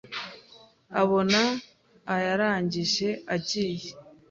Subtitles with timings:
[1.01, 1.39] abona,
[2.13, 3.89] ayarangije agiye